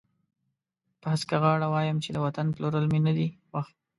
[1.01, 3.67] په هسکه غاړه وایم چې د وطن پلورل مې نه دي خوښ.